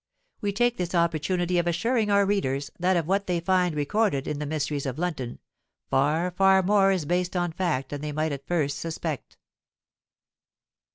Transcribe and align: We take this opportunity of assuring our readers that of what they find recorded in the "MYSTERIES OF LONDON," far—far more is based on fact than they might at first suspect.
We 0.41 0.51
take 0.51 0.77
this 0.77 0.95
opportunity 0.95 1.59
of 1.59 1.67
assuring 1.67 2.09
our 2.09 2.25
readers 2.25 2.71
that 2.79 2.97
of 2.97 3.05
what 3.05 3.27
they 3.27 3.39
find 3.39 3.75
recorded 3.75 4.27
in 4.27 4.39
the 4.39 4.47
"MYSTERIES 4.47 4.87
OF 4.87 4.97
LONDON," 4.97 5.37
far—far 5.91 6.63
more 6.63 6.89
is 6.91 7.05
based 7.05 7.35
on 7.35 7.51
fact 7.51 7.89
than 7.89 8.01
they 8.01 8.11
might 8.11 8.31
at 8.31 8.47
first 8.47 8.79
suspect. 8.79 9.37